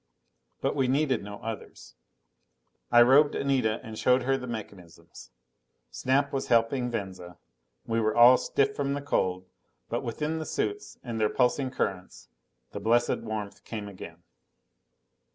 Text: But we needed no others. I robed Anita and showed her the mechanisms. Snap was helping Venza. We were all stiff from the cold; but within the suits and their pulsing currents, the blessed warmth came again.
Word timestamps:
But 0.61 0.75
we 0.75 0.87
needed 0.87 1.21
no 1.21 1.37
others. 1.43 1.93
I 2.91 3.03
robed 3.03 3.35
Anita 3.35 3.79
and 3.83 3.99
showed 3.99 4.23
her 4.23 4.35
the 4.35 4.47
mechanisms. 4.47 5.29
Snap 5.91 6.33
was 6.33 6.47
helping 6.47 6.89
Venza. 6.89 7.37
We 7.85 7.99
were 8.01 8.15
all 8.15 8.37
stiff 8.37 8.75
from 8.75 8.95
the 8.95 9.01
cold; 9.03 9.45
but 9.91 10.01
within 10.01 10.39
the 10.39 10.45
suits 10.47 10.97
and 11.03 11.19
their 11.21 11.29
pulsing 11.29 11.69
currents, 11.69 12.29
the 12.71 12.79
blessed 12.79 13.19
warmth 13.19 13.63
came 13.63 13.87
again. 13.87 14.23